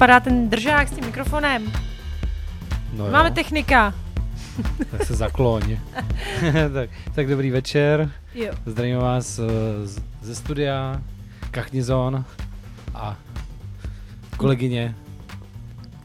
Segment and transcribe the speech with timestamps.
[0.00, 0.06] vás.
[0.06, 1.72] Tady na mě padá ten držák s tím mikrofonem.
[2.92, 3.94] No Máme jo, technika.
[4.90, 5.76] tak se zakloň.
[6.74, 8.10] tak, tak dobrý večer.
[8.34, 8.52] Jo.
[8.66, 9.42] Zdravím vás eh,
[9.86, 11.02] z- ze studia
[11.50, 12.24] Kachnizon
[12.94, 13.16] a
[14.36, 14.94] kolegyně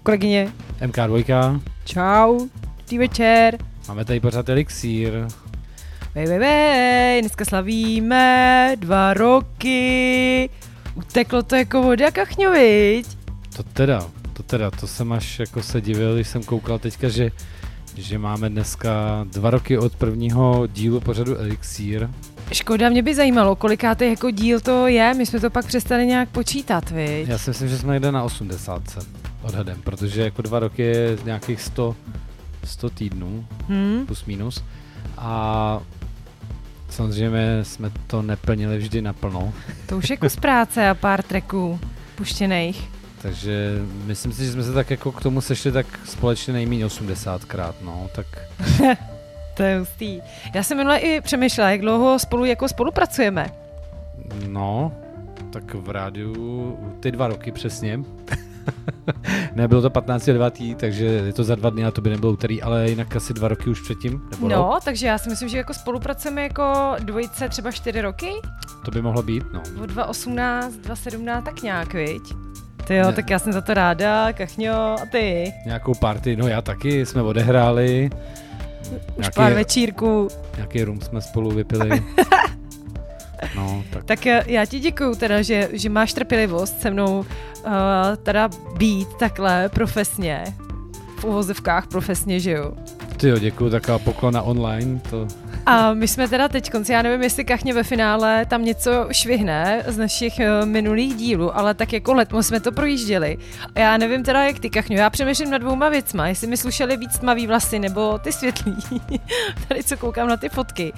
[0.03, 1.61] Kolegyně, MK2.
[1.85, 2.47] čau.
[2.79, 3.57] Dobrý večer.
[3.87, 5.11] Máme tady pořád Elixír.
[6.15, 10.49] Vej, vej, vej, dneska slavíme dva roky.
[10.95, 13.07] Uteklo to jako voda, kachňo, viď?
[13.55, 17.31] To teda, to teda, to jsem až jako se divil, když jsem koukal teďka, že,
[17.95, 22.09] že máme dneska dva roky od prvního dílu pořadu Elixír.
[22.51, 26.29] Škoda, mě by zajímalo, kolikátý jako díl to je, my jsme to pak přestali nějak
[26.29, 27.27] počítat, viď?
[27.27, 28.81] Já si myslím, že jsme někde na 80
[29.41, 31.95] odhadem, protože jako dva roky je nějakých 100,
[32.63, 34.03] 100 týdnů, Hm?
[34.05, 34.63] plus minus.
[35.17, 35.79] A
[36.89, 39.53] samozřejmě jsme to neplnili vždy naplno,
[39.85, 41.79] To už je kus práce a pár tracků
[42.15, 42.89] puštěných.
[43.23, 47.73] Takže myslím si, že jsme se tak jako k tomu sešli tak společně nejméně 80krát,
[47.81, 48.25] no, tak
[49.57, 50.21] To je hustý.
[50.53, 53.51] Já jsem minule i přemýšlela, jak dlouho spolu jako spolupracujeme.
[54.47, 54.91] no,
[55.49, 57.99] tak v rádiu ty dva roky přesně.
[59.55, 62.89] Nebylo to 15.9., takže je to za dva dny a to by nebylo úterý, ale
[62.89, 64.57] jinak asi dva roky už předtím, nebo rok.
[64.57, 68.31] No, takže já si myslím, že jako spolupracujeme jako dvojice třeba čtyři roky,
[68.85, 69.59] To by mohlo být, no.
[69.83, 72.23] od 2018, 2017, tak nějak, viď?
[72.87, 73.13] Ty jo, Ne.
[73.13, 75.53] tak já jsem za to ráda, Kachňo, a ty?
[75.65, 78.09] Nějakou party, no já taky, jsme odehráli.
[79.15, 80.27] Už pár večírků.
[80.55, 82.03] nějaký rum jsme spolu vypili.
[83.55, 87.25] No, tak Tak já ti děkuju teda, že, že máš trpělivost se mnou uh,
[88.23, 90.43] teda být takhle profesně.
[91.19, 92.71] V uvozovkách profesně, že jo?
[93.17, 95.27] ty jo, děkuju, taková poklona online, to
[95.65, 99.83] A my jsme teda teď konci, já nevím, jestli Kachně ve finále tam něco švihne
[99.87, 103.37] z našich uh, minulých dílů, ale tak jako letmo jsme to projížděli.
[103.75, 106.97] A já nevím teda, jak ty Kachňo, já přemýšlím nad dvouma věcma, jestli mi slušeli
[106.97, 108.75] víc tmavý vlasy nebo ty světlý.
[109.67, 110.93] Tady co koukám na ty fotky.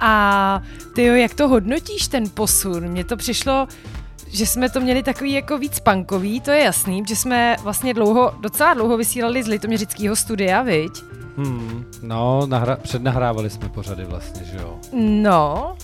[0.00, 0.62] A
[0.94, 2.88] ty jo, jak to hodnotíš ten posun?
[2.88, 3.68] Mně to přišlo,
[4.28, 8.34] že jsme to měli takový jako víc punkový, to je jasný, že jsme vlastně dlouho,
[8.40, 10.92] docela dlouho vysílali z Litoměřického studia, viď?
[11.36, 14.78] Hmm, no, nahra- přednahrávali jsme pořady vlastně, že jo.
[14.92, 15.76] No,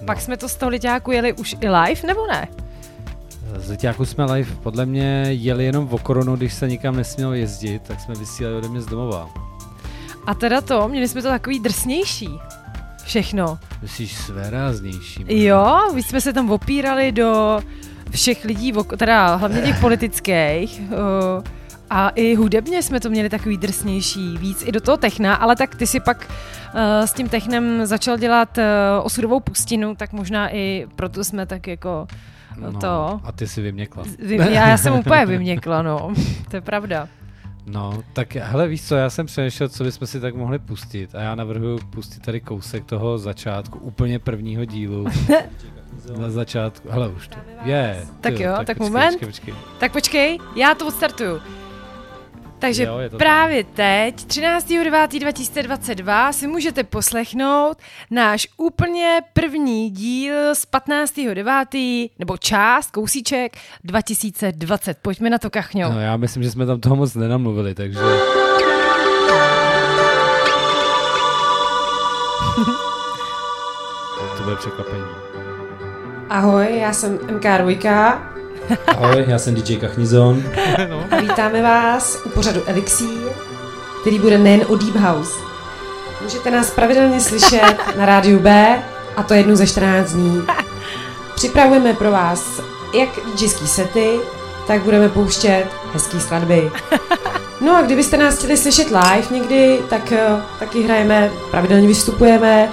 [0.00, 0.06] No.
[0.06, 2.48] Pak jsme to z toho liťáku jeli už i live, nebo ne?
[3.56, 7.82] Z Liťáku jsme live podle mě jeli jenom v koronu, když se nikam nesmělo jezdit,
[7.82, 9.30] tak jsme vysílali ode mě z domova.
[10.26, 12.28] A teda to, měli jsme to takový drsnější.
[13.04, 13.58] Všechno.
[13.82, 15.24] Myslíš svéráznější?
[15.28, 17.60] Jo, víc jsme se tam opírali do
[18.10, 20.80] všech lidí, teda hlavně těch politických.
[21.96, 25.74] A i hudebně jsme to měli takový drsnější, víc i do toho techna, ale tak
[25.74, 26.30] ty si pak
[26.74, 28.64] uh, s tím technem začal dělat uh,
[29.02, 32.06] osudovou pustinu, tak možná i proto jsme tak jako
[32.56, 33.20] no, to...
[33.24, 34.04] A ty si vyměkla.
[34.18, 36.14] Vy, já, já jsem úplně vyměkla, no.
[36.50, 37.08] To je pravda.
[37.66, 41.20] No, tak hele, víš co, já jsem přemýšlel, co bychom si tak mohli pustit a
[41.20, 45.06] já navrhuji pustit tady kousek toho začátku, úplně prvního dílu.
[46.18, 48.04] Na začátku, hele už to je.
[48.20, 49.12] Tak ty jo, tak počkej, moment.
[49.12, 49.54] Počkej, počkej.
[49.80, 51.40] Tak počkej, já to odstartuju.
[52.64, 57.78] Takže Jo, právě teď, 13.9.2022, si můžete poslechnout
[58.10, 62.10] náš úplně první díl z 15.9.
[62.18, 64.98] nebo část, kousíček 2020.
[65.02, 65.92] Pojďme na to, Kachňo.
[65.92, 68.00] No já myslím, že jsme tam toho moc nenamluvili, takže...
[74.36, 75.04] to bude překvapení.
[76.30, 78.22] Ahoj, já jsem MK Rujka
[78.86, 80.42] Ahoj, já jsem DJ Kachnizon.
[81.10, 83.28] a vítáme vás u pořadu Elixír,
[84.00, 85.32] který bude nejen o Deep House.
[86.22, 88.82] Můžete nás pravidelně slyšet na rádiu B
[89.16, 90.46] a to jednu ze 14 dní.
[91.34, 92.60] Připravujeme pro vás
[92.94, 94.20] jak DJský sety,
[94.66, 96.70] tak budeme pouštět hezký skladby.
[97.60, 102.68] No a kdybyste nás chtěli slyšet live někdy, tak eh, taky hrajeme, pravidelně vystupujeme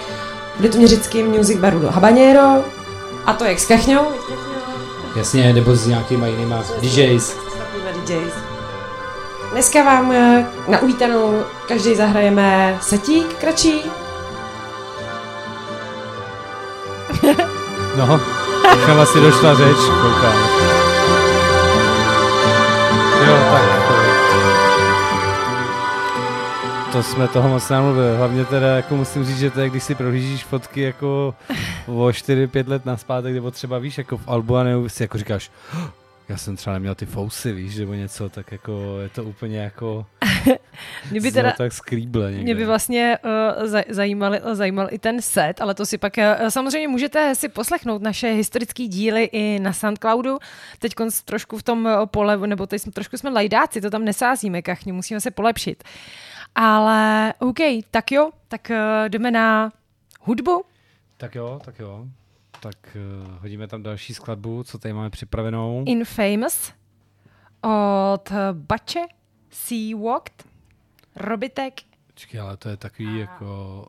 [0.59, 2.63] v Litoměřickém music baru do Habanero
[3.25, 4.07] a to jak s Kachňou,
[5.15, 7.35] Jasně, nebo s nějakýma jinýma DJs.
[8.05, 8.33] DJs.
[9.51, 13.81] Dneska vám eh, na uvítanou každý zahrajeme setík kratší.
[17.97, 18.19] No,
[18.77, 20.37] už nám asi došla řeč, koukám.
[23.27, 23.80] Jo, tak
[26.91, 28.17] to, jsme toho moc namluvili.
[28.17, 31.35] Hlavně teda jako musím říct, že to je, když si prohlížíš fotky jako
[31.87, 35.51] o 4-5 let naspátek, nebo třeba víš, jako v albu, a nebo si jako říkáš,
[35.73, 35.87] "Oh,
[36.29, 40.05] Já jsem třeba neměl ty fousy, víš, nebo něco, tak jako je to úplně jako...
[41.11, 42.43] Mě by teda, tak skrýble někde.
[42.43, 43.17] mě by vlastně
[43.57, 48.01] uh, zajímal, zajímal i ten set, ale to si pak uh, samozřejmě můžete si poslechnout
[48.01, 50.37] naše historické díly i na Soundcloudu.
[50.79, 50.93] Teď
[51.25, 55.21] trošku v tom pole, nebo teď jsme, trošku jsme lajdáci, to tam nesázíme kachně, musíme
[55.21, 55.83] se polepšit.
[56.55, 57.57] Ale OK,
[57.91, 59.71] tak jo, tak uh, jdeme na
[60.21, 60.63] hudbu.
[61.17, 62.05] Tak jo, tak jo.
[62.59, 65.83] Tak uh, hodíme tam další skladbu, co tady máme připravenou.
[65.87, 66.71] Infamous
[67.63, 68.99] od Bače,
[69.49, 70.43] Sea Walked,
[71.15, 71.73] Robitek.
[72.13, 73.85] Počkej, ale to je takový jako...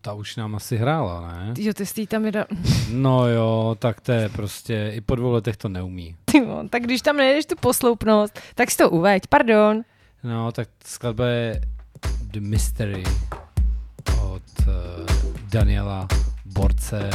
[0.00, 1.54] Ta už nám asi hrála, ne?
[1.58, 2.44] Jo, ty jsi tam jde...
[2.92, 6.16] No jo, tak to je prostě, i po dvou letech to neumí.
[6.24, 9.82] Tyjo, tak když tam nejdeš tu posloupnost, tak si to uveď, pardon.
[10.22, 11.60] No, tak skladba je
[12.30, 13.02] The Mystery
[14.20, 14.74] od uh,
[15.50, 16.08] Daniela
[16.44, 17.10] Borce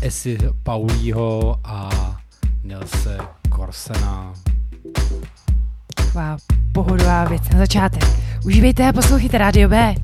[0.00, 1.90] Esi Paulího a
[2.62, 3.18] Nelse
[3.48, 4.34] Korsena.
[5.94, 6.36] Taková
[6.72, 8.04] pohodová věc na začátek.
[8.44, 9.94] Užívejte a poslouchejte Rádio B.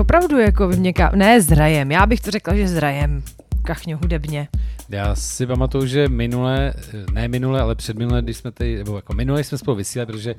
[0.00, 3.22] opravdu jako vyměká, ne s rajem, já bych to řekla, že s rajem,
[3.62, 4.48] kachňo hudebně.
[4.88, 6.74] Já si pamatuju, že minule,
[7.12, 10.34] ne minule, ale předminule, když jsme tady, nebo jako minule jsme spolu vysílali, protože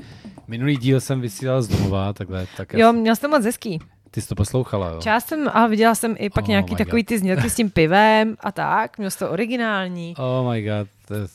[0.48, 2.48] minulý díl jsem vysílal z domova, takhle.
[2.58, 3.80] Tak Jo, měl jsem moc hezký.
[4.12, 5.00] Ty jsi to poslouchala, jo?
[5.01, 7.08] Část jsem, a viděla jsem i pak Oh nějaký takový God.
[7.08, 10.15] ty znělky s tím pivem a tak, měl to originální.
[10.18, 10.88] Oh my god,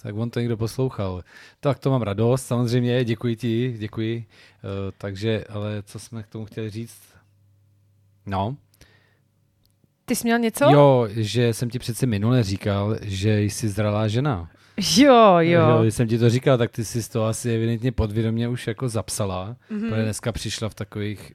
[0.02, 1.22] tak on to někdo poslouchal.
[1.60, 4.16] Tak to mám radost, samozřejmě, děkuji ti, děkuji.
[4.16, 6.98] Uh, takže, ale co jsme k tomu chtěli říct?
[8.26, 8.56] No,
[10.04, 10.64] Ty jsi měl něco?
[10.70, 14.50] jo, že jsem ti přece minule říkal, že jsi zralá žena.
[14.96, 15.36] jo.
[15.38, 15.82] jo.
[15.82, 19.56] Když jsem ti to říkal, tak ty jsi to asi evidentně podvědomě už jako zapsala,
[19.70, 19.80] Mhm.
[19.80, 19.88] mm-hmm.
[19.88, 21.32] protože dneska přišla v takových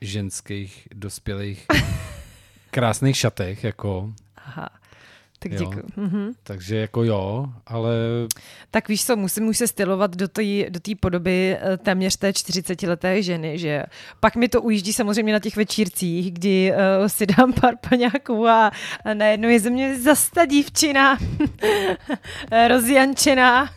[0.00, 1.66] ženských, dospělých,
[2.70, 4.68] krásných šatech, jako, Aha.
[5.38, 5.58] Tak Jo.
[5.58, 5.82] děkuji.
[5.96, 6.32] Mhm.
[6.42, 7.94] takže jako jo, ale
[8.70, 12.30] Tak víš co, musím už se stylovat do té do té podoby eh, téměř té
[12.30, 13.82] 40-leté ženy, že
[14.20, 18.70] pak mi to ujíždí samozřejmě na těch večírcích, kdy uh, si dám pár paňáků a,
[19.04, 21.18] a najednou je ze mě zasta dívčina,
[22.68, 23.70] rozjančená.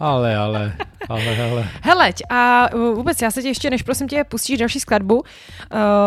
[0.00, 0.72] Ale, ale,
[1.08, 1.68] ale, ale.
[1.82, 5.24] Heleď, a uh, vůbec já se tě ještě, než prosím tě pustíš další skladbu, uh,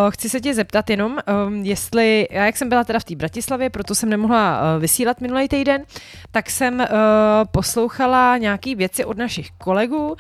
[0.10, 3.70] chci se tě zeptat jenom, um, jestli, já jak jsem byla teda v té Bratislavě,
[3.70, 5.84] proto jsem nemohla uh, vysílat minulý týden,
[6.32, 6.86] tak jsem uh,
[7.52, 10.16] poslouchala nějaký věci od našich kolegů uh,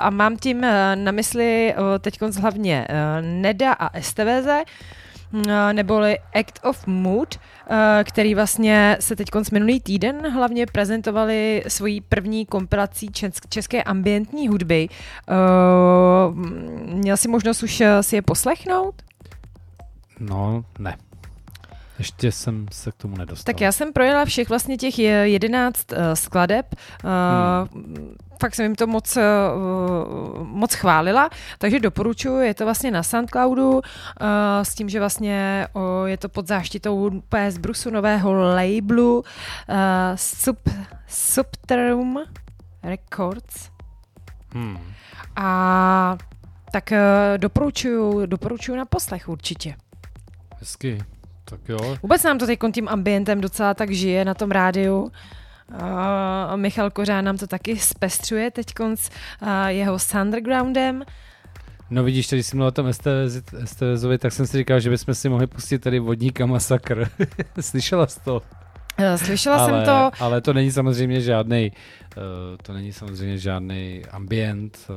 [0.00, 4.62] a mám tím uh, na mysli uh, teď hlavně uh, Neda a uh,
[5.72, 7.34] neboli Act of Mood,
[7.70, 14.48] uh, který vlastně se teď minulý týden hlavně prezentovali svojí první kompilací česk- české ambientní
[14.48, 14.88] hudby.
[16.28, 16.36] Uh,
[16.94, 18.94] měl jsi možnost už si je poslechnout?
[20.20, 20.96] No, ne.
[21.98, 23.44] Ještě jsem se k tomu nedostal.
[23.54, 26.74] Tak já jsem projela všech vlastně těch je- jedenáct skladeb.
[27.04, 28.16] Hmm.
[28.42, 29.22] Fakt jsem jim to moc, uh,
[30.46, 33.80] moc chválila, takže doporučuji, je to vlastně na Soundcloudu uh,
[34.62, 35.66] s tím, že vlastně
[36.04, 39.24] je to pod záštitou PS Brusu nového labelu uh,
[40.14, 40.58] Sub,
[41.08, 42.18] Subterum
[42.82, 43.70] Records.
[44.52, 44.78] Hmm.
[45.36, 46.18] A
[46.72, 46.92] tak
[47.36, 49.74] doporučuju, doporučuju na poslech určitě.
[50.58, 50.98] Hezky.
[51.44, 51.96] Tak jo.
[52.02, 55.12] Vůbec nám to teď tím ambientem docela tak žije na tom rádiu.
[55.74, 58.96] Uh, Michal Kořán nám to taky zpestřuje teď uh,
[59.66, 61.04] jeho s undergroundem.
[61.90, 65.14] No vidíš, když jsi mluvil o tom STVZ- STVZovi, tak jsem si říkal, že bychom
[65.14, 67.08] si mohli pustit tady vodníka masakr.
[67.60, 68.34] Slyšela jsi to?
[68.98, 71.72] Uh, slyšela ale, jsem to, Ale to není samozřejmě žádný,
[72.16, 72.22] uh,
[72.62, 74.78] to není samozřejmě žádný ambient.
[74.90, 74.96] Uh,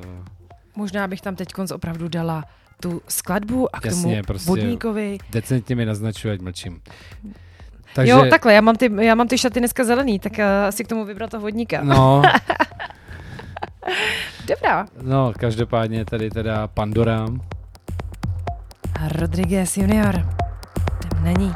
[0.75, 2.44] možná bych tam teď opravdu dala
[2.82, 5.17] tu skladbu a k Jasně, tomu prostě- vodníkovi.
[5.29, 6.82] decentně mi naznačuje, ať mlčím.
[7.96, 8.12] Takže...
[8.12, 10.88] Jo, takhle, já mám, ty, já mám ty šaty dneska zelený, tak uh, asi k
[10.88, 11.84] tomu vybrat toho vodníka.
[11.84, 12.22] No,
[14.48, 14.86] Dobrá.
[15.02, 17.25] no, každopádně tady teda Pandora.
[19.12, 20.25] Rodriguez junior.
[21.10, 21.54] Tam není.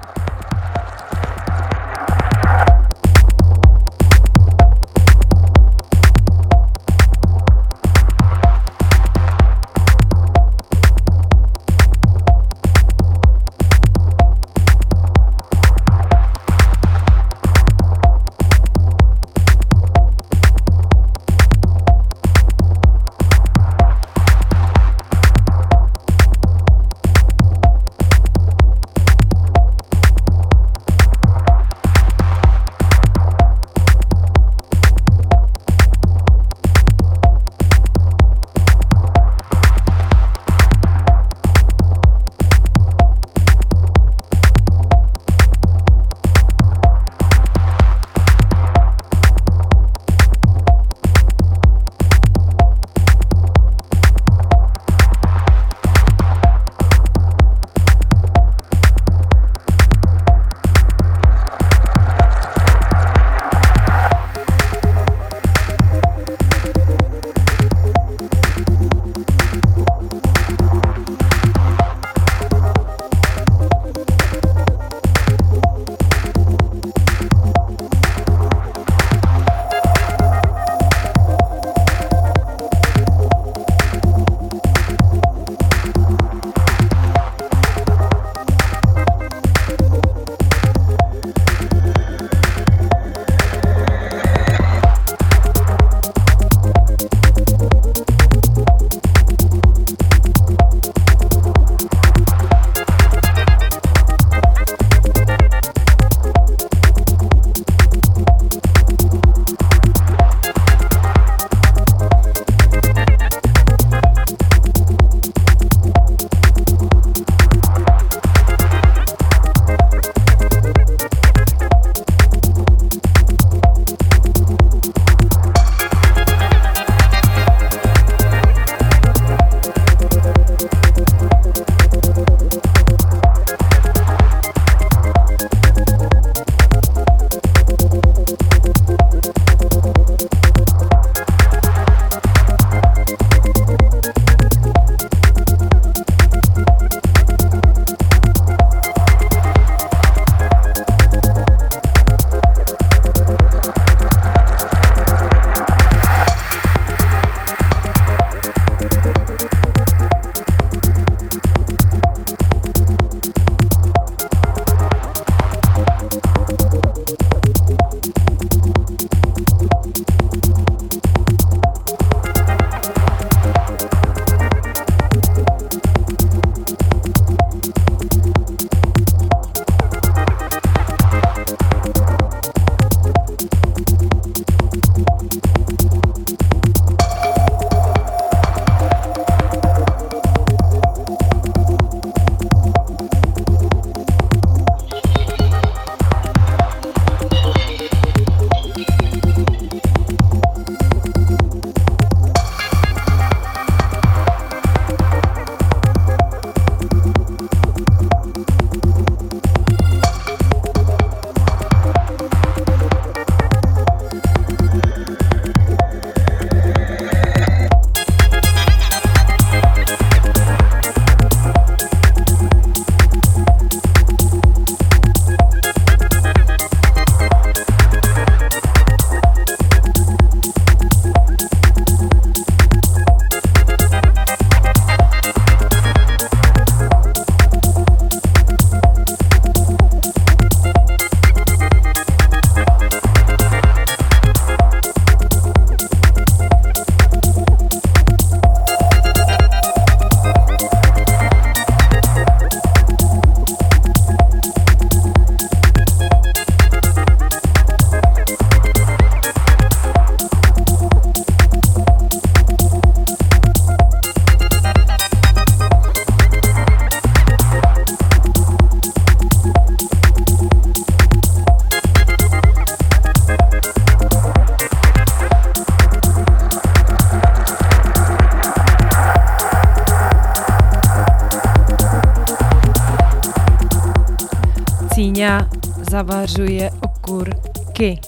[285.90, 288.00] Zavařuje okurky.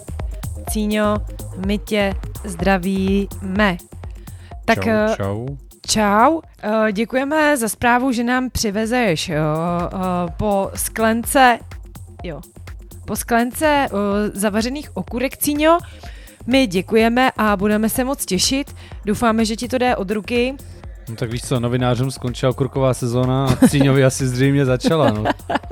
[0.69, 1.17] Cíňo,
[1.65, 2.13] my tě
[2.43, 3.77] zdravíme.
[4.65, 5.47] Tak čau, eh, čau.
[5.87, 9.37] Čau, Eh, děkujeme za zprávu, že nám přivezeš eh,
[10.37, 11.59] po sklence,
[12.23, 12.41] jo,
[13.05, 13.87] po sklence
[14.33, 15.77] zavařených okurek, Cíňo.
[16.47, 18.75] My děkujeme a budeme se moc těšit.
[19.05, 20.55] Doufáme, že ti to jde od ruky.
[21.09, 25.23] No tak víš co, novinářům skončila kurková sezóna a Cíňovi asi zřejmě začala, no.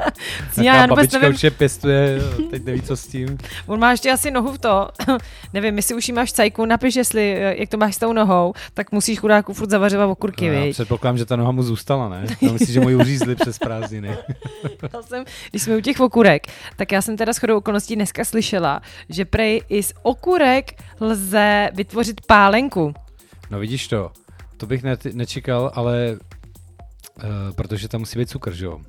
[0.51, 3.37] Cíňa, já babička nevím, určitě pěstuje, teď neví, co s tím.
[3.67, 4.89] on má ještě asi nohu v to.
[5.53, 8.91] nevím, jestli už jí máš cajku, napiš, jestli, jak to máš s tou nohou, tak
[8.91, 12.25] musíš chudáku furt zavařovat okurky, No, já předpokládám, že ta noha mu zůstala, ne?
[12.41, 14.17] Já myslím, že mu ji uřízli přes prázdniny.
[14.93, 18.81] Já jsem, když jsme u těch okurek, tak já jsem teda shodou okolností dneska slyšela,
[19.09, 22.93] že prej i z okurek lze vytvořit pálenku.
[23.51, 24.11] No vidíš to,
[24.59, 26.19] to bych ne- nečekal, ale
[27.17, 27.23] uh,
[27.55, 28.79] protože tam musí být cukr, že jo?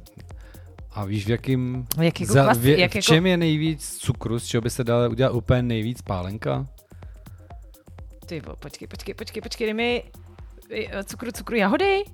[0.92, 1.87] A víš, v jakým...
[2.00, 4.85] Jak jako za- v, jak v jako, čem je nejvíc cukru, z čeho by se
[4.85, 6.66] dala udělat úplně nejvíc pálenka?
[8.26, 10.02] Ty, vo, počkej, počkej, počkej, počkej, dej mi
[10.70, 12.04] eh, cukru, cukru, jahody?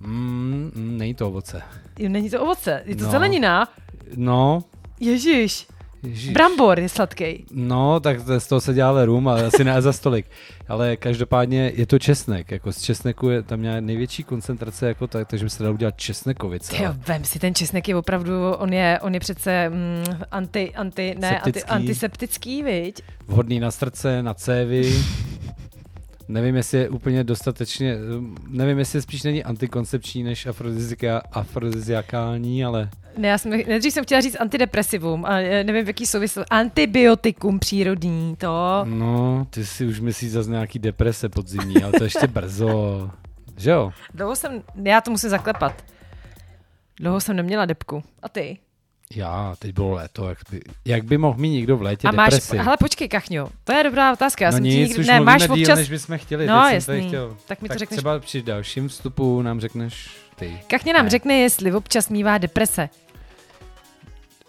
[0.00, 1.62] Mm, mm, není to ovoce.
[1.98, 3.10] Jo, Není to ovoce, je to No.
[3.10, 3.68] zelenina.
[4.16, 4.64] No,
[5.00, 5.66] Ježíš,
[6.06, 6.32] ježiš.
[6.32, 7.44] brambor je sladký.
[7.52, 10.26] No, tak z toho se dělá rum, ale asi ne za stolik.
[10.68, 12.50] Ale každopádně je to česnek.
[12.50, 15.96] Jako z česneku je tam nějaká největší koncentrace, jako tak, takže by se dalo udělat
[15.96, 16.82] česnekovice.
[16.82, 21.14] Jo, vem si, ten česnek je opravdu, on je, on je přece mm, anti, anti,
[21.18, 21.70] ne, anti, Septický.
[21.70, 23.02] antiseptický, viď?
[23.26, 24.92] Vhodný na srdce, na cévy.
[26.28, 27.96] Nevím, jestli je úplně dostatečně,
[28.48, 34.20] nevím, jestli spíš není antikoncepční než afrodizika, afrodiziakální, ale Ne, já jsem, nejdřív jsem chtěla
[34.20, 36.48] říct antidepresivum, a eh, nevím, v jaký souvislosti.
[36.50, 38.84] Antibiotikum přírodní, to.
[38.84, 43.10] no, ty si už myslíš zase nějaký deprese podzimní, ale to ještě brzo.
[43.56, 43.92] Že jo?
[44.14, 45.84] Dlouho jsem, já to musím zaklepat.
[47.00, 48.02] Dlouho jsem neměla depku.
[48.22, 48.58] A ty?
[49.14, 52.30] Já, teď bylo léto, jak by, jak by mohl mít někdo v létě A máš,
[52.30, 52.56] depresi?
[52.58, 54.44] hele počkej, Kachňo, to je dobrá otázka.
[54.44, 56.46] Já no jsem nic, nikdy, už ne, máš díl, občas, než bychom chtěli.
[56.46, 57.08] No, teď jsem tady jasný.
[57.08, 57.36] chtěl.
[57.46, 57.96] tak mi to tak řekneš.
[57.96, 60.60] třeba při dalším vstupu nám řekneš ty.
[60.66, 61.10] Kachně nám Ne.
[61.10, 62.88] řekne, jestli občas mívá deprese.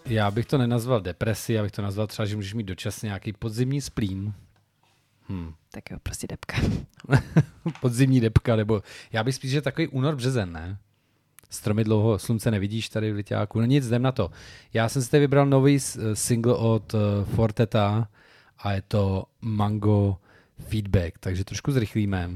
[0.06, 3.32] Já bych to nenazval depresi, já bych to nazval třeba, že můžeš mít dočasně nějaký
[3.32, 4.32] podzimní splín.
[5.28, 5.52] Hm.
[5.70, 6.56] Tak jo, prostě depka.
[7.80, 10.78] Podzimní depka, nebo já bych spíš, že takový únor, březen, ne?
[11.50, 13.60] Stromy dlouho, slunce nevidíš tady v Liťáku.
[13.60, 14.30] No nic, jdem na to.
[14.74, 17.00] Já jsem si tady vybral nový s- single od uh,
[17.34, 18.08] Forteta
[18.58, 20.16] a je to Mango
[20.68, 22.30] Feedback, takže trošku zrychlíme.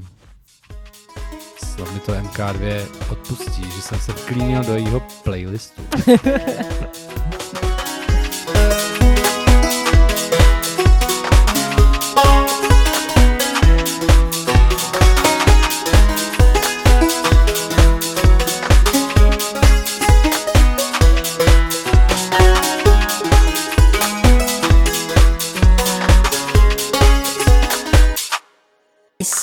[1.57, 5.81] Snad mi to MK2 odpustí, že jsem se vklínil do jeho playlistu.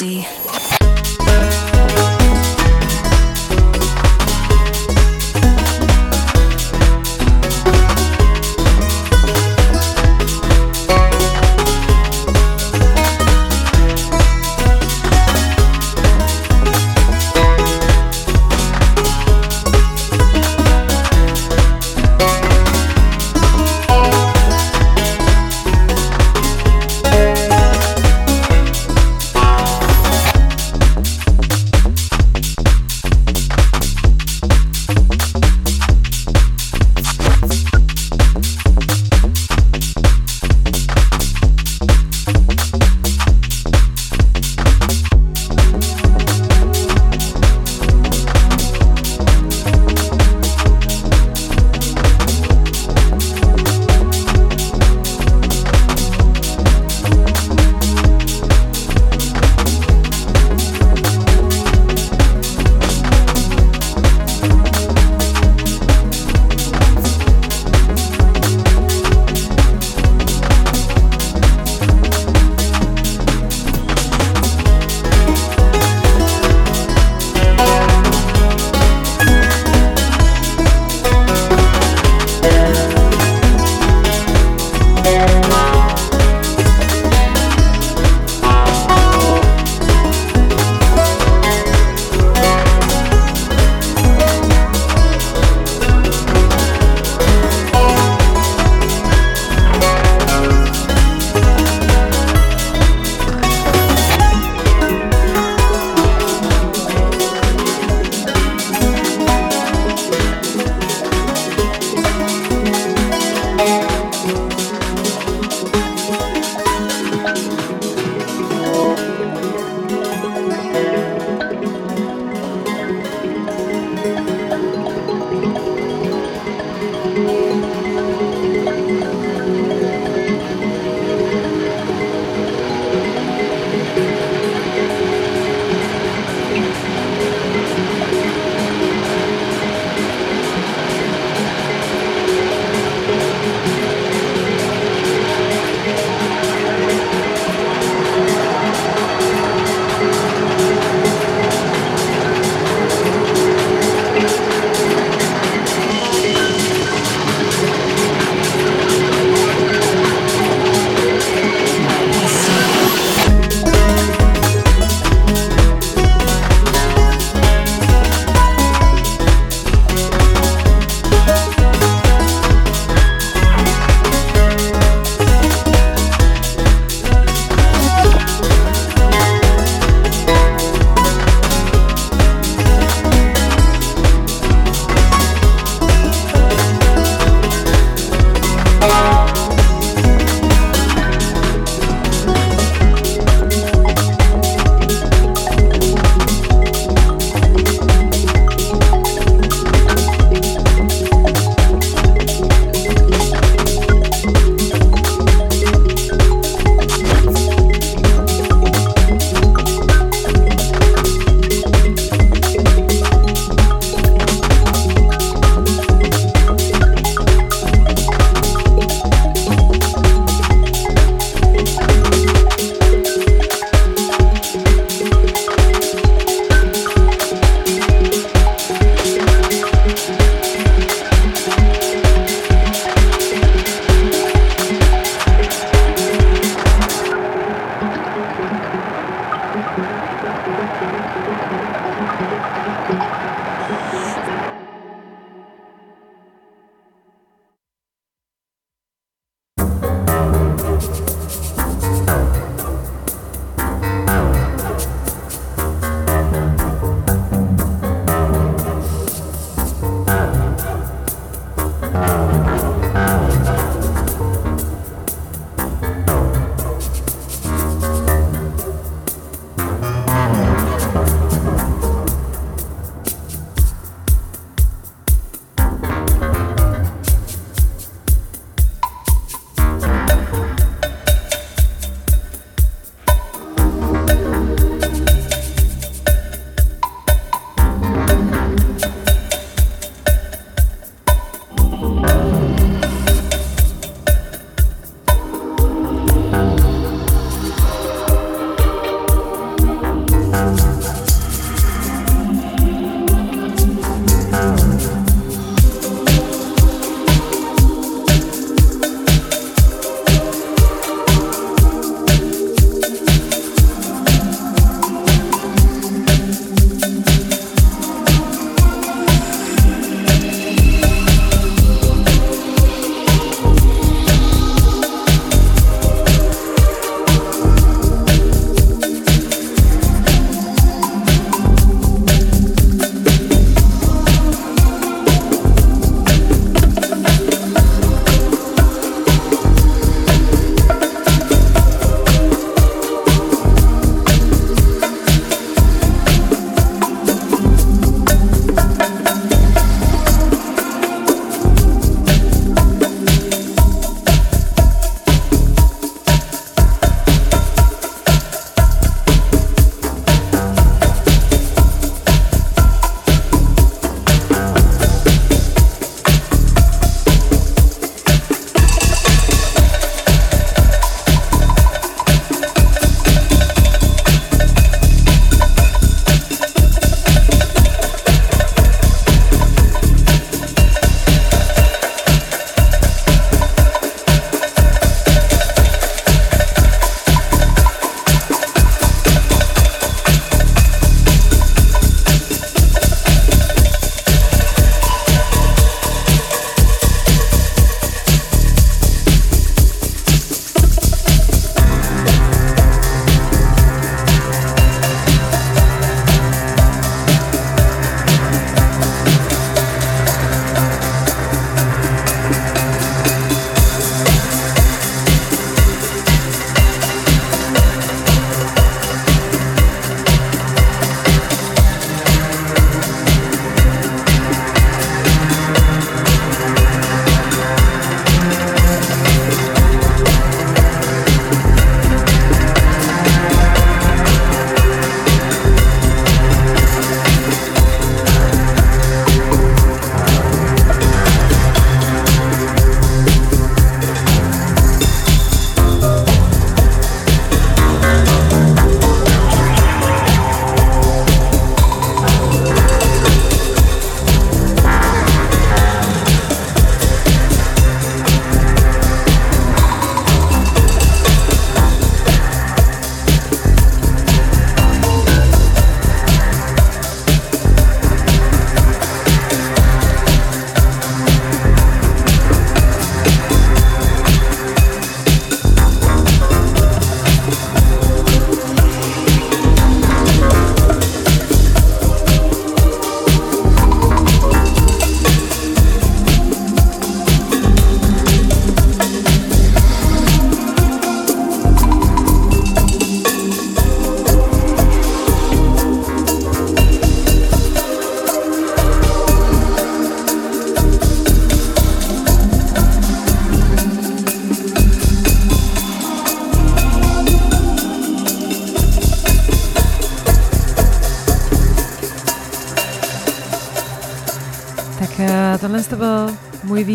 [0.01, 0.27] see,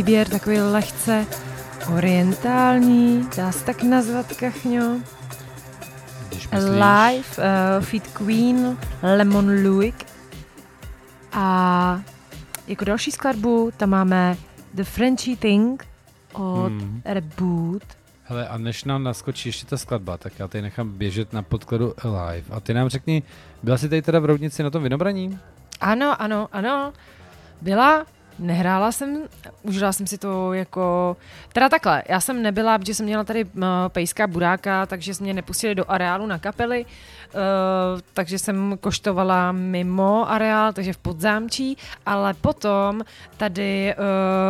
[0.06, 1.26] výběr, takový lehce
[1.94, 5.00] orientální, dá se tak nazvat, Kachňo.
[6.52, 9.94] Live, uh, Feed Queen, Lemon Louis.
[11.32, 12.02] A
[12.68, 14.38] jako další skladbu tam máme
[14.74, 15.88] The Frenchy Thing
[16.34, 17.02] od Hmm.
[17.06, 17.84] Reboot.
[18.24, 21.94] Hele, a než nám naskočí ještě ta skladba, tak já tady nechám běžet na podkladu
[22.04, 22.48] Alive.
[22.52, 23.24] A ty nám řekni,
[23.64, 25.40] byla jsi tady teda v Roudnici na tom vinobraní?
[25.82, 26.94] Ano, ano, ano.
[27.62, 28.06] Byla,
[28.40, 29.18] nehrála jsem,
[29.64, 31.18] užila jsem si to jako...
[31.54, 35.34] Teda takhle, já jsem nebyla, protože jsem měla tady uh, pejská buráka, takže jsme mě
[35.34, 37.40] nepustili do areálu na kapely, uh,
[38.14, 43.02] takže jsem koštovala mimo areál, takže v podzámčí, ale potom
[43.38, 44.04] tady uh,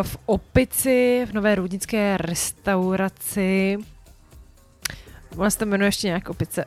[0.07, 3.77] v Opici, v Nové růdnické restauraci,
[5.37, 6.65] Ona se to jmenuje ještě nějak opice.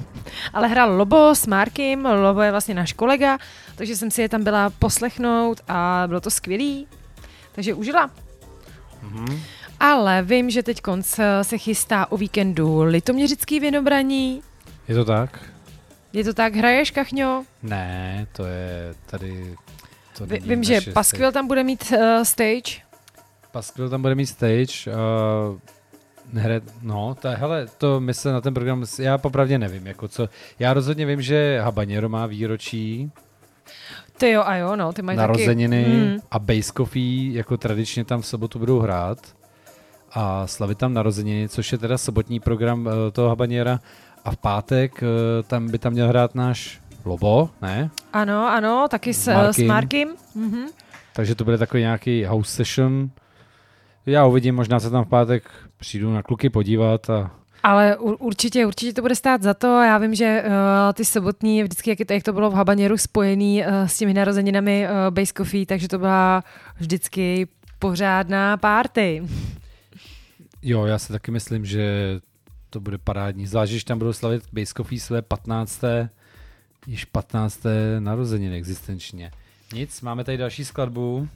[0.52, 3.38] Ale hrál Lobo s Markem, Lobo je vlastně náš kolega,
[3.80, 6.86] takže jsem si je tam byla poslechnout a bylo to skvělý.
[7.52, 8.10] Takže užila.
[9.02, 9.40] Mhm.
[9.80, 14.42] Ale vím, že teď konc se chystá o víkendu litoměřický vinobraní.
[14.88, 15.50] Je to tak?
[16.12, 17.44] Je to tak, hraješ, Kachňo?
[17.62, 19.56] Ne, to je tady...
[20.18, 22.24] To Vy, vím, že Paskvil tam bude mít uh, stage.
[22.24, 22.82] stage.
[23.52, 24.86] Paskvil tam bude mít stage.
[24.86, 25.58] Uh,
[26.40, 30.28] hre, no, ta, hele, to my se na ten program, já popravdě nevím, jako co.
[30.58, 33.12] Já rozhodně vím, že Habanero má výročí,
[34.18, 35.96] Ty jo a jo, no, ty mají narozeniny taky...
[35.96, 36.18] Mm.
[36.30, 39.18] a Base Coffee, jako tradičně tam v sobotu budou hrát
[40.12, 43.80] a slavit tam narozeniny, což je teda sobotní program uh, toho Habanera
[44.24, 45.08] a v pátek uh,
[45.46, 47.90] tam by tam měl hrát náš Lobo, ne?
[48.12, 49.64] Ano, ano, taky s, S Markem.
[49.64, 50.08] s Markem.
[50.34, 50.66] Mhm.
[51.12, 53.10] Takže to bude takový nějaký house session.
[54.06, 57.30] Já uvidím, možná se tam v pátek přijdu na kluky podívat a
[57.62, 59.66] Ale ur- určitě, určitě to bude stát za to.
[59.66, 60.52] Já vím, že uh,
[60.92, 65.14] ty sobotní, vždycky, jak, jak to bylo v Habaněru spojený uh, s těmi narozeninami uh,
[65.14, 66.44] Base Coffee, takže to byla
[66.76, 67.48] vždycky
[67.78, 69.22] pořádná party.
[70.62, 72.14] jo, já si taky myslím, že
[72.70, 73.46] to bude parádní.
[73.46, 75.80] Zvlášť, když tam budou slavit Base Coffee své 15.
[76.86, 77.60] již 15.
[77.98, 79.30] narozeniny existenčně.
[79.74, 81.28] Nic, máme tady další skladbu.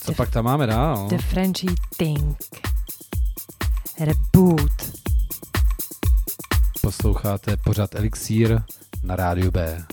[0.00, 1.08] Co The- pak tam máme dál?
[1.08, 1.66] The Frenchy
[1.96, 2.36] Think.
[4.00, 4.92] Reboot.
[6.82, 8.62] Posloucháte pořád Elixír
[9.02, 9.86] na rádiu B.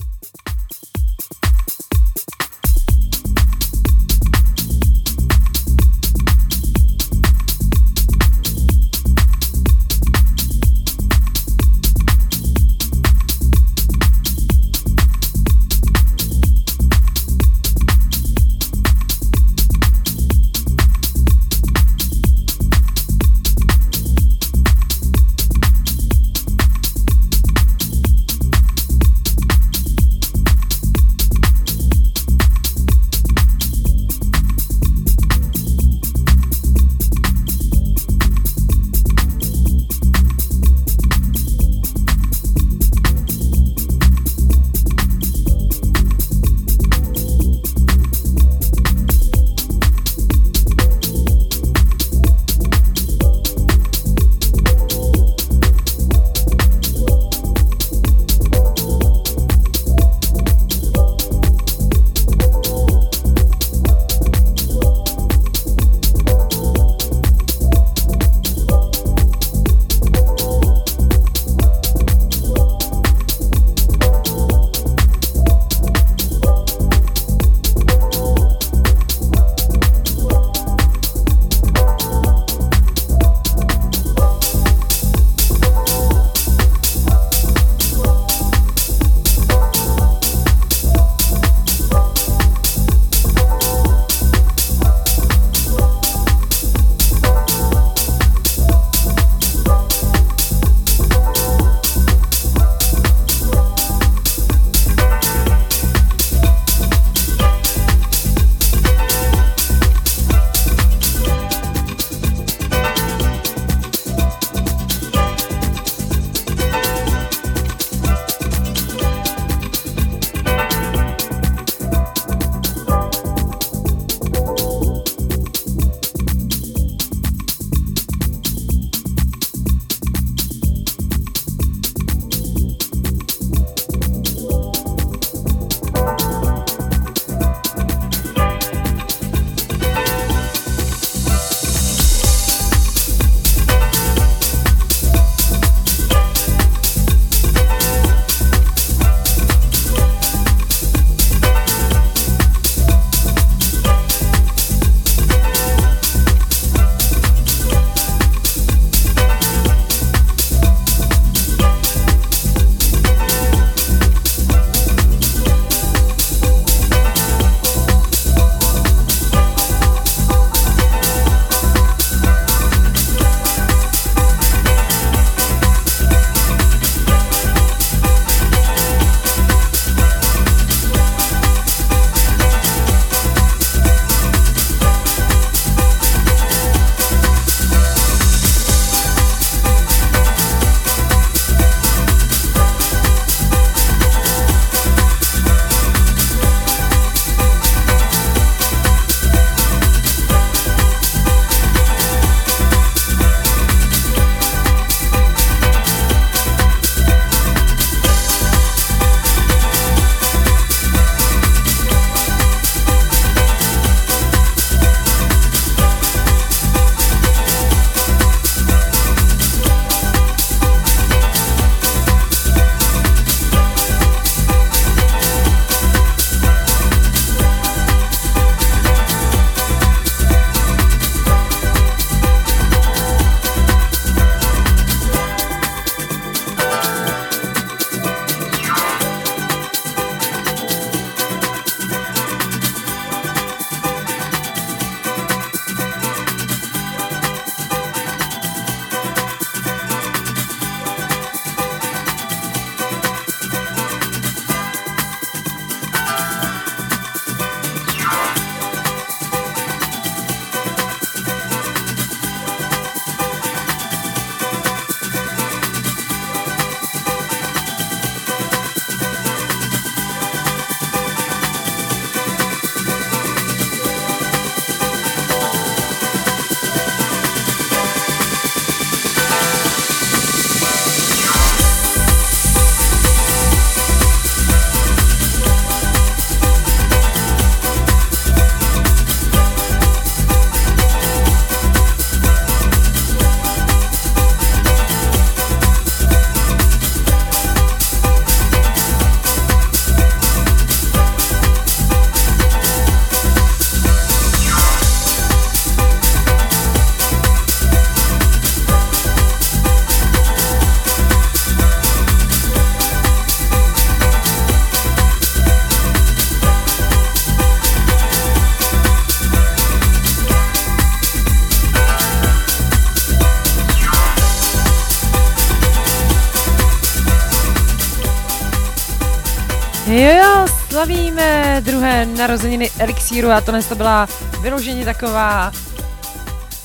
[332.22, 334.08] narozeniny Elixíru a to dnes to byla
[334.40, 335.52] vyloženě taková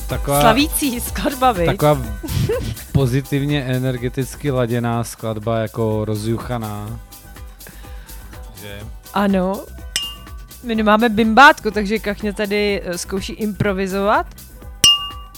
[0.07, 1.65] Taková, slavící skladba, viď?
[1.65, 2.01] taková
[2.91, 6.99] pozitivně energeticky laděná skladba, jako rozjuchaná.
[8.61, 8.79] Že?
[9.13, 9.61] Ano.
[10.63, 14.25] My nemáme bimbátku, takže Kachně tady eh, zkouší improvizovat.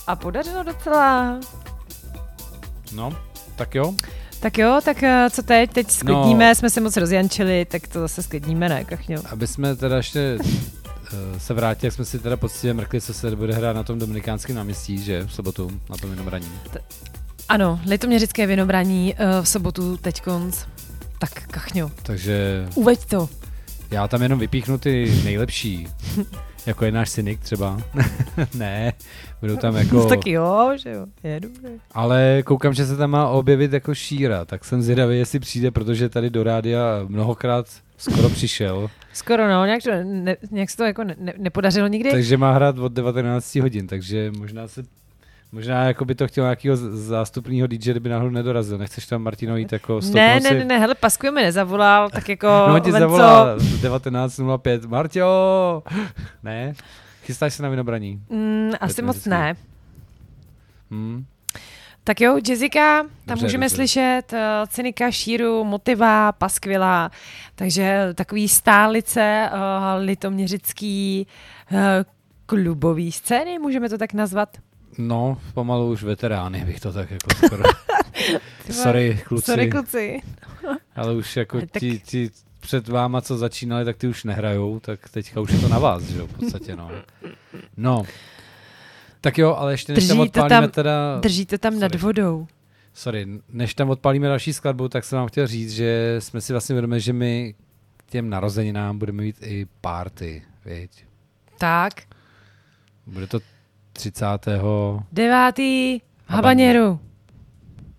[0.08, 1.40] A podařilo docela.
[2.92, 3.16] No,
[3.56, 3.94] tak jo.
[4.40, 5.72] Tak jo, tak eh, co teď?
[5.74, 6.56] Teď sklidníme, no.
[6.56, 9.22] jsme se moc rozjančili, tak to zase sklidníme, ne, Kachňo?
[9.32, 13.36] Aby jsme teda ještě eh, se vrátili, jak jsme si teda poctivě mrkli, co se
[13.36, 16.48] bude hrát na tom dominikánském náměstí, že v sobotu na tom vinobraní.
[17.50, 20.58] Ano, litoměřické vinobraní uh, v sobotu teďkonc.
[21.20, 23.30] Tak, Kachňo, Takže uveď to.
[23.92, 25.88] já tam jenom vypíchnu ty nejlepší.
[26.66, 27.82] jako je náš synik třeba.
[28.56, 28.94] ne,
[29.42, 30.06] budou tam jako...
[30.10, 31.70] Tak jo, že jo, je dobré.
[31.92, 36.10] Ale koukám, že se tam má objevit jako šíra, tak jsem zvědavý, jestli přijde, protože
[36.10, 37.66] tady do rádia mnohokrát
[37.98, 42.12] skoro přišel, Skoro no, nějak, to, ne, nějak se to jako ne, ne, nepodařilo nikdy.
[42.12, 44.84] takže má hrát od 19 hodin, takže možná se
[45.52, 48.78] Možná jako by to chtěl nějakého zástupního DJ, kdyby náhodou nedorazil.
[48.78, 52.48] Nechceš tam Martino jít jako ne, ne, ne, ne, hele, Pasku mi nezavolal, tak jako
[52.68, 54.88] No, on ti zavolá 19.05.
[54.88, 55.84] Marťo!
[56.44, 56.74] Ne?
[57.24, 58.22] Chystáš se na vinobraní?
[58.30, 59.30] Mm, asi moc vždycky.
[59.30, 59.56] ne.
[60.92, 61.26] Hm?
[62.04, 63.76] Tak jo, Jessica, tam Dobře, můžeme dobře.
[63.76, 67.12] slyšet uh, Cynika, Šíru, Motiva, Paskvila,
[67.56, 69.60] takže takový stálice uh,
[70.06, 71.28] litoměřický
[71.72, 71.78] uh,
[72.46, 74.58] klubový scény, můžeme to tak nazvat.
[75.00, 77.64] No, pomalu už veterány bych to tak jako skoro...
[78.72, 80.22] Sorry, kluci, Sorry, kluci.
[80.96, 82.30] ale už jako Ale tak- ti, ti
[82.60, 86.04] před váma, co začínali, tak ty už nehrajou, tak teďka už je to na vás,
[86.04, 86.92] že jo, v podstatě, no.
[87.78, 88.04] No.
[89.22, 91.20] Tak jo, ale ještě než tam Drží odpálíme tam- teda...
[91.20, 91.82] Držíte tam Sorry.
[91.82, 92.48] nad vodou.
[92.94, 96.74] Sorry, než tam odpálíme další skladbu, tak jsem vám chtěl říct, že jsme si vlastně
[96.74, 97.56] vědomi, že my
[97.98, 101.06] k těm narozeninám budeme mít i party, viď?
[101.58, 101.94] Tak,
[103.08, 103.40] Bude to
[104.00, 104.26] 30.
[105.12, 107.00] devátý habaněru.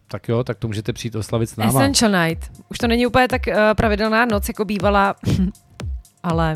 [0.09, 1.71] Tak jo, tak to můžete přijít oslavit s náma.
[1.71, 2.51] Essential Night.
[2.69, 5.15] Už to není úplně tak uh, pravidelná noc, jako bývala,
[6.23, 6.55] ale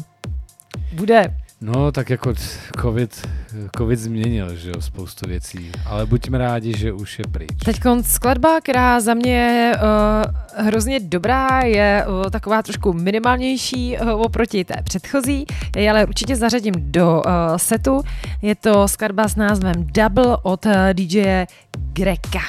[0.92, 1.34] bude.
[1.64, 2.34] No, tak jako
[2.80, 3.28] COVID,
[3.76, 5.72] COVID změnil, že jo, spoustu věcí.
[5.86, 7.50] Ale buďme rádi, že už je pryč.
[7.64, 14.08] Teď skladba, která za mě je uh, hrozně dobrá, je uh, taková trošku minimálnější uh,
[14.08, 15.44] oproti té předchozí,
[15.76, 18.02] ji ale určitě zařadím do uh, setu.
[18.42, 21.44] Je to skladba s názvem Double od uh, DJ
[21.92, 22.40] Greka.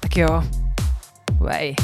[0.00, 0.44] Tak jo,
[1.40, 1.74] Way.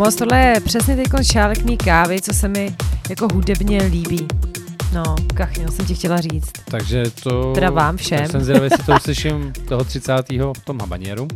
[0.00, 0.16] Pomoct.
[0.16, 2.76] Tohle je přesně teď šálek mý kávy, co se mi
[3.10, 4.28] jako hudebně líbí.
[4.92, 6.52] No, kachňo, jsem ti chtěla říct.
[6.64, 7.52] Takže to...
[7.52, 8.18] Teda vám všem.
[8.18, 10.12] Tak jsem zvědavý, jestli to uslyším toho 30.
[10.30, 11.28] v tom habaněru.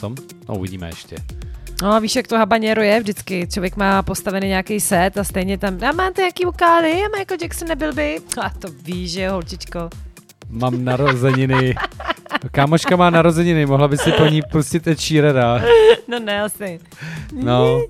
[0.00, 0.14] Tom?
[0.48, 1.16] No, uvidíme ještě.
[1.82, 3.48] No a víš, jak to habaněro je vždycky.
[3.52, 7.68] Člověk má postavený nějaký set a stejně tam, a máte jaký vokály, a Michael Jackson
[7.68, 8.18] nebyl by.
[8.40, 9.90] A to víš, že jo, holčičko.
[10.48, 11.74] Mám narozeniny.
[12.50, 15.62] Kámoška má narozeniny, mohla by si po ní pustit Ed Sheerana.
[16.08, 16.80] No ne, asi.
[17.42, 17.80] No,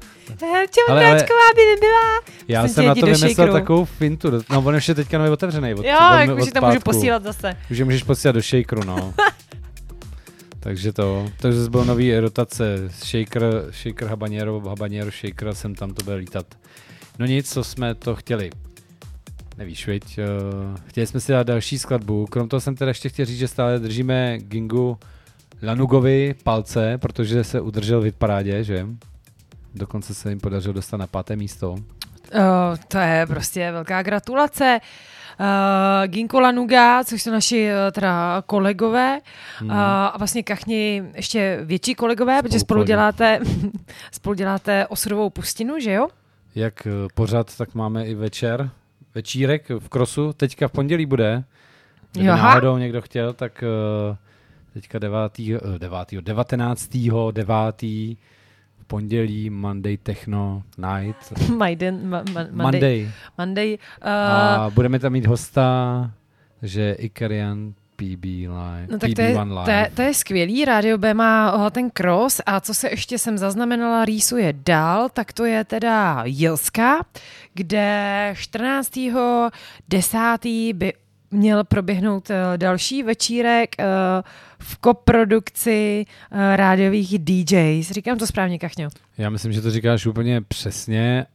[0.41, 2.21] Čemu Ale- ale- by nebyla?
[2.49, 4.31] já Jsem jsem na to vymyslel takovou fintu.
[4.51, 5.75] No, on už je teďka nový otevřený.
[5.75, 7.57] Od, Jo, od, jak už to můžu posílat zase.
[7.71, 9.15] Už je můžeš posílat do shakeru, no.
[10.61, 16.05] Takže to, takže zase byl nový rotace, shaker, shaker habanero, habanero shaker, jsem tam to
[16.05, 16.47] byl lítat.
[17.19, 18.51] No nic, co jsme to chtěli.
[19.59, 20.19] Nevíš, viď?
[20.19, 20.25] eh,
[20.87, 23.79] Chtěli jsme si dát další skladbu, krom toho jsem teda ještě chtěl říct, že stále
[23.79, 24.99] držíme Gingu
[25.63, 28.87] Lanugovi palce, protože se udržel v hitparádě, že?
[29.75, 31.73] Dokonce se jim podařilo dostat na páté místo.
[31.73, 31.79] Uh,
[32.89, 34.81] to je prostě velká gratulace.
[35.41, 39.21] Uh, Ginko Lanuga, což jsou naši uh, teda kolegové
[39.63, 43.41] uh, a vlastně kachni ještě větší kolegové, protože spolu děláte,
[44.13, 46.09] spolu děláte osudovou pustinu, že jo?
[46.55, 48.71] Jak pořád, tak máme i večer,
[49.15, 51.45] večírek v Krosu, teďka v pondělí bude.
[52.13, 52.49] Kdyby Aha.
[52.49, 53.65] náhodou někdo chtěl, tak
[54.13, 54.17] eh,
[54.75, 55.39] teďka 9.
[55.75, 56.09] eh, 9.
[56.21, 56.91] 19.
[57.31, 57.83] 9.
[57.83, 61.49] v pondělí Monday Techno Night.
[61.57, 62.53] Majden, ma, ma, Monday.
[62.53, 63.09] Monday.
[63.39, 66.11] Monday uh, A budeme tam mít hosta,
[66.63, 68.87] že Ikarian PB Live.
[68.91, 69.65] No tak to je, PB1 Live.
[69.65, 73.19] to, je, to je skvělý, Radio B má oh, ten cross a co se ještě
[73.19, 77.05] jsem zaznamenala, rýsuje dál, tak to je teda Jilska,
[77.55, 78.99] kde 14.
[79.89, 80.19] 10.
[80.73, 80.93] by
[81.31, 83.85] měl proběhnout uh, další večírek uh,
[84.59, 86.07] v koprodukci
[86.57, 87.91] rádiových DJs.
[87.91, 88.89] Říkám to správně, Kachňo.
[89.19, 91.27] Já myslím, že to říkáš úplně přesně.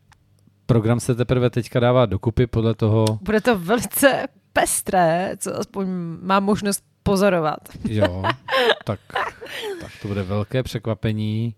[0.65, 4.27] Program se teprve teďka dává dokupy podle toho, Bude to velice
[4.61, 5.87] pestré, co aspoň
[6.21, 7.59] mám možnost pozorovat.
[7.89, 8.23] Jo,
[8.83, 8.99] tak,
[9.81, 11.55] tak to bude velké překvapení.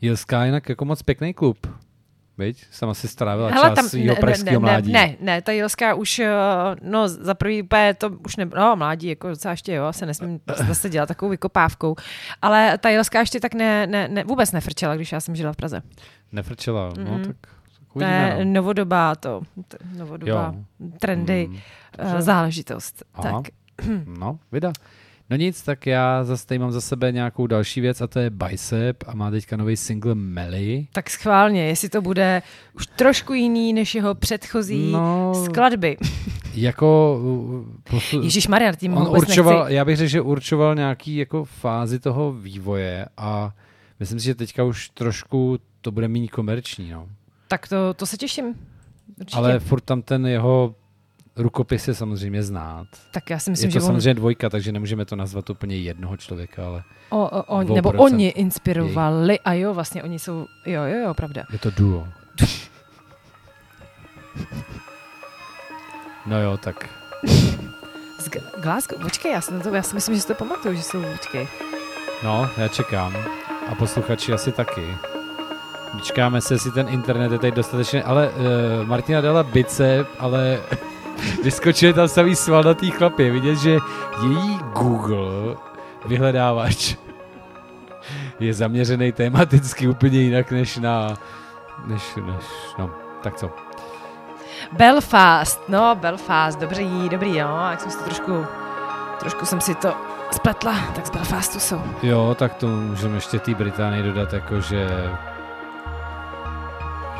[0.00, 1.66] Jilská je jinak jako moc pěkný klub.
[2.38, 2.64] Viď?
[2.70, 4.92] Sama si strávila Hele, čas tam, svýho ne, pražského ne, mládí.
[4.92, 6.30] Ne, ne, ne, ta Jilská už, eh,
[6.82, 10.40] no za prvý úplně to už ne, no mládí, jako docela ještě jo, se nesmím
[10.66, 11.96] zase dělat takovou vykopávkou,
[12.42, 15.56] ale ta Jilská ještě tak ne, ne, ne, vůbec nefrčela, když já jsem žila v
[15.56, 15.82] Praze.
[16.32, 17.24] Nefrčela, no Mhm.
[17.24, 17.36] tak,
[17.94, 18.44] tak To je uvidíme.
[18.44, 18.52] No.
[18.52, 20.88] novodobá to, to novodobá Jo.
[20.98, 21.56] trendy, Mm,
[22.14, 23.02] uh, záležitost.
[23.14, 23.42] Aha.
[23.42, 23.52] Tak,
[24.18, 24.72] No, vida.
[25.30, 28.30] No nic, tak já zase tady mám za sebe nějakou další věc a to je
[28.30, 30.86] Bicep a má teďka nový single Melly.
[30.92, 32.42] tak schválně, jestli to bude
[32.74, 35.96] už trošku jiný než jeho předchozí No, skladby.
[36.54, 37.20] jako...
[37.90, 38.22] Posu...
[38.22, 39.74] Ježíš Maria, tím On určoval, nechci.
[39.74, 43.52] já bych řekl, že určoval nějaký jako fázi toho vývoje a
[44.00, 47.08] myslím si, že teďka už trošku to bude méně komerční, no.
[47.52, 48.54] Tak to, to se těším.
[49.20, 49.36] Určitě.
[49.36, 50.74] Ale furt tam ten jeho
[51.36, 52.86] rukopis je samozřejmě znát.
[53.10, 55.76] tak já si Myslím, je to že on samozřejmě dvojka, takže nemůžeme to nazvat úplně
[55.76, 60.82] jednoho člověka, ale O, o, o, nebo oni inspirovali, a jo, vlastně oni jsou, jo,
[60.82, 61.44] jo, jo, pravda.
[61.52, 62.08] je to duo.
[66.26, 66.88] No jo, tak
[68.18, 68.28] Z
[68.62, 71.48] Glasgow, počkej, já, na to, já si myslím, že si to pamatuju, že jsou, počkej.
[72.24, 73.16] no, já čekám.
[73.68, 75.11] A posluchači asi taky.
[75.94, 80.60] Vyčkáme se, jestli ten internet je tady dostatečně, ale uh, Martina dala bice, ale
[81.44, 83.30] vyskočili tam samý svalnatý chlapy.
[83.30, 83.70] Vidět, že
[84.22, 85.56] její Google
[86.06, 86.96] vyhledávač
[88.40, 91.16] je zaměřený tematicky úplně jinak než na...
[91.86, 92.44] Než, než,
[92.78, 92.90] no,
[93.22, 93.50] tak co.
[94.72, 98.46] Belfast, no, Belfast, dobrý, dobrý, jo, jak jsem si to trošku,
[99.20, 99.94] trošku jsem si to
[100.30, 101.82] spletla, tak z Belfastu jsou.
[102.02, 104.60] Jo, tak to můžeme ještě té Británii dodat, jako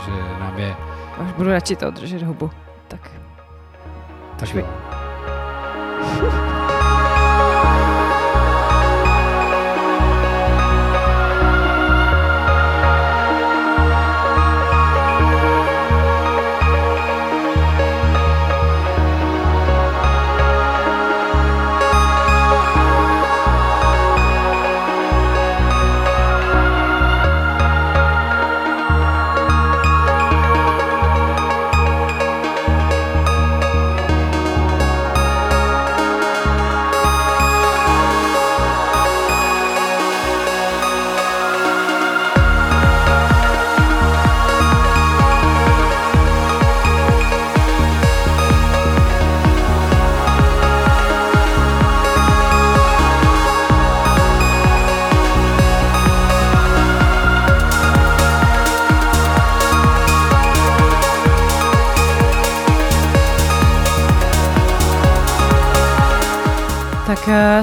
[0.04, 0.76] že nám je
[1.24, 2.50] Už budu radši to držet hubu,
[2.88, 3.10] tak.
[4.36, 4.66] tak jo.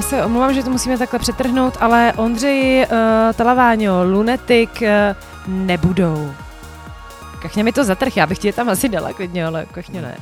[0.00, 2.96] eh, se omlouvám, že to musíme takhle přetrhnout, ale Ondřej, uh,
[3.32, 4.88] Talaváňo, Lunetik uh,
[5.46, 6.32] nebudou.
[7.42, 10.16] Kachně mi to zatrh, já bych ti je tam asi dala klidně, ale kachně ne.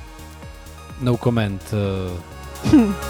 [1.01, 1.74] No comment.
[2.72, 2.93] Uh,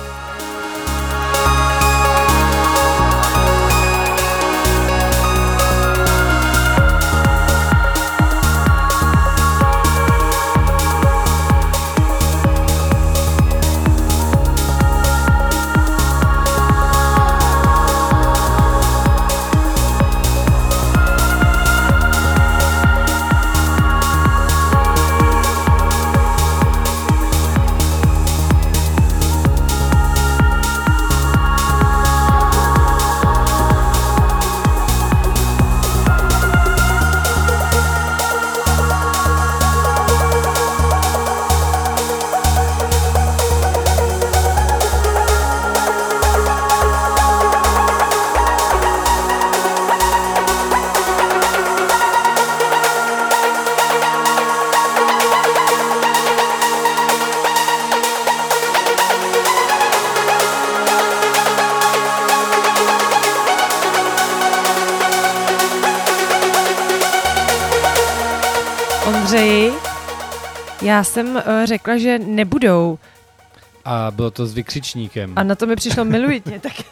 [70.99, 72.99] já jsem uh, řekla, že nebudou
[73.85, 75.33] a bylo to s vykřičníkem.
[75.37, 76.73] a na to mi přišlo miluji tě, tak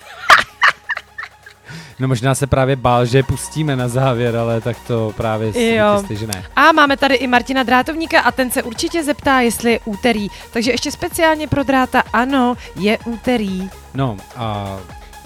[1.99, 5.65] No možná se právě bál, že je pustíme na závěr, ale tak to právě si
[5.75, 5.99] Jo.
[6.01, 6.45] myslí, že ne.
[6.57, 10.29] A máme tady i Martina Drátovníka a ten se určitě zeptá, jestli je úterý.
[10.53, 13.71] Takže ještě speciálně pro Dráta, ano, je úterý.
[13.95, 14.77] No a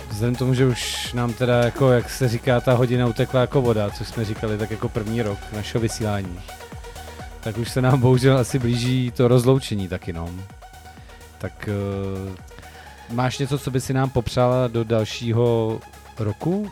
[0.09, 3.61] vzhledem k tomu, že už nám teda jako, jak se říká, ta hodina utekla jako
[3.63, 6.41] voda, což jsme říkali tak jako první rok našeho vysílání,
[7.41, 10.29] tak už se nám bohužel asi blíží to rozloučení taky, no.
[11.39, 11.69] Tak
[12.29, 12.35] uh,
[13.17, 15.81] máš něco, co by si nám popřála do dalšího
[16.19, 16.71] roku?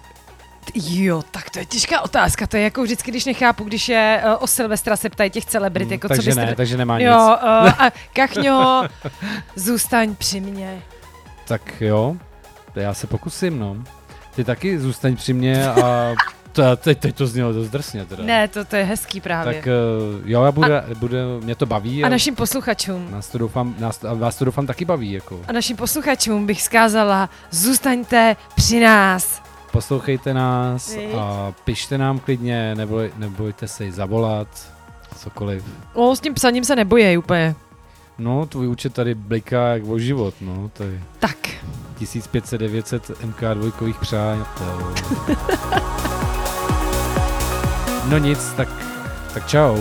[0.75, 2.47] Jo, tak to je těžká otázka.
[2.47, 5.85] To je jako vždycky, když nechápu, když je uh, o Silvestra se ptají těch celebrit,
[5.85, 6.47] Hmm, jako co takže byste...
[6.47, 7.43] ne, takže nemá jo, nic.
[7.43, 8.89] uh, a Kachňo,
[9.57, 10.83] zůstaň při mně.
[11.49, 12.17] Tak jo,
[12.75, 13.77] já se pokusím, no.
[14.35, 16.15] Ty taky zůstaň při mě a
[16.63, 18.25] to, teď, teď to znělo dost drsně teda.
[18.25, 19.55] Ne, to, to je hezký právě.
[19.55, 22.05] Tak uh, jo, já budu, budu, mě to baví.
[22.05, 23.11] a našim posluchačům.
[23.11, 25.41] Nás to doufám, nás, a vás to doufám taky baví, jako.
[25.49, 29.43] A našim posluchačům bych zkázala, zůstaňte při nás.
[29.73, 31.15] Poslouchejte nás Viď?
[31.19, 34.49] a pište nám klidně, neboj, nebojte se jí zavolat,
[35.17, 35.65] cokoliv.
[35.95, 37.55] O, s tím psaním se nebojej úplně.
[38.19, 41.37] No, tvůj účet tady bliká jak o život, no, to je Tak,
[42.01, 44.95] 1500-900 MK2 přátel.
[48.09, 48.69] no nic, tak,
[49.35, 49.77] tak čau.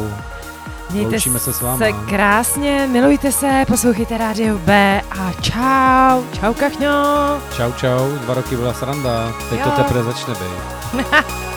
[0.90, 1.78] mějte Loučíme se s váma.
[1.78, 6.24] se krásně, milujte se, poslouchejte Rádio B a čau.
[6.40, 7.38] Čau, Kachňo.
[7.58, 9.76] Čau, čau, dva roky byla sranda, teď to Jo.
[9.76, 11.06] teprve začne být.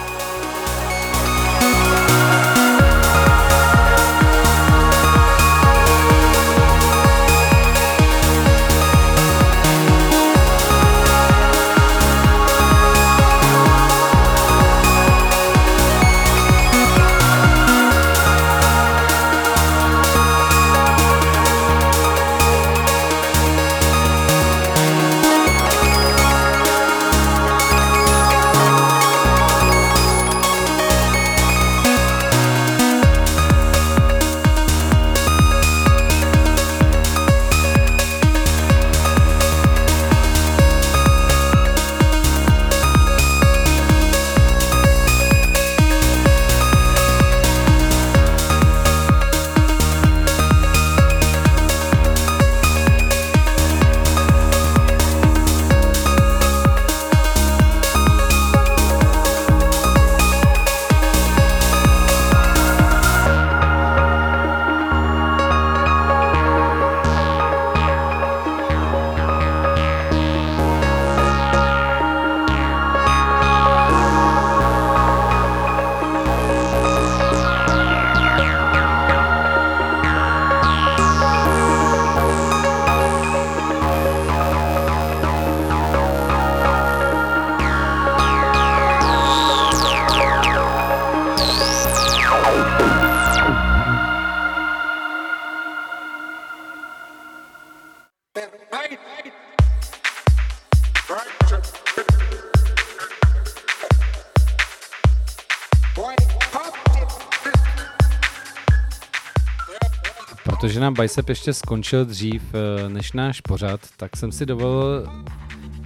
[110.61, 115.07] Protože nám Bicep ještě skončil dřív eh, než náš pořad, tak jsem si dovolil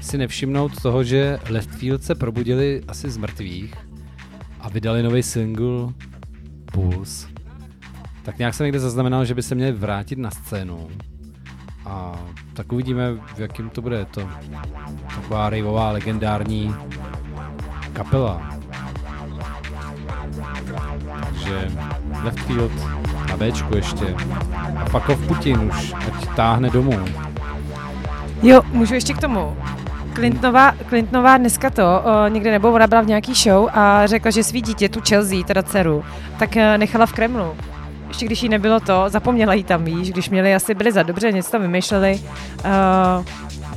[0.01, 3.75] si nevšimnout toho, že Leftfield se probudili asi z mrtvých
[4.61, 5.93] a vydali nový single
[6.73, 7.29] Pulse.
[8.23, 10.89] Tak nějak jsem někde zaznamenal, že by se měli vrátit na scénu.
[11.85, 14.05] A tak uvidíme, v jakým to bude.
[14.05, 14.29] To
[15.15, 16.75] taková raveová legendární
[17.93, 18.51] kapela.
[21.25, 21.71] Takže
[22.23, 22.73] Leftfield
[23.37, 24.15] na Bčku ještě.
[24.77, 26.99] A Fakov Putin už, ať táhne domů.
[28.43, 29.57] Jo, můžu ještě k tomu.
[30.15, 34.45] Clintonová, Clintonová dneska to o, někde nebo ona byla v nějaký show a řekla, že
[34.45, 36.05] svý dítě, tu Chelsea, teda dceru,
[36.39, 37.57] tak eh, nechala v Kremlu.
[38.09, 41.33] Ještě když jí nebylo to, zapomněla jí tam, víš, když měli asi byli za dobře,
[41.33, 42.21] něco tam vymýšleli.
[43.19, 43.25] Uh,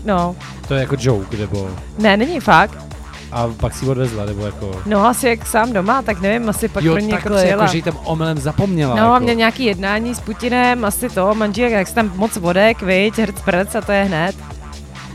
[0.06, 0.36] no,
[0.68, 1.70] To je jako joke, nebo...
[2.00, 2.87] ne, není fakt.
[3.32, 4.82] A pak si odvezla, nebo jako...
[4.86, 7.64] No asi jak sám doma, tak nevím, asi pak jo, pro ně jako takhle, přijela.
[7.64, 8.96] jako, že jí tam omylem zapomněla.
[8.96, 9.14] No, jako.
[9.14, 13.18] a měl nějaký jednání s Putinem, asi to, manželek, jak se tam moc vodek, viď,
[13.20, 14.36] hrc prc a to je hned.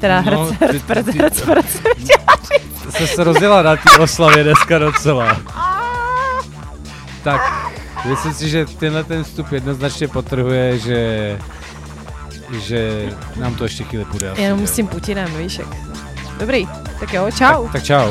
[0.01, 1.77] Teda No, hrc, ty- hrc prc, hrc prc.
[2.97, 5.37] se se rozjela na té oslavě dneska docela.
[7.25, 7.41] Tak,
[8.09, 11.39] myslím si, že tenhle ten vstup jednoznačně potrhuje, že
[12.61, 14.33] že nám to ještě chvíli půjde.
[14.37, 15.69] Jenom s tím Putinem, víš, jak.
[16.43, 16.67] Dobrý,
[16.99, 17.71] tak jo, čau.
[17.71, 18.11] Tak, tak čau.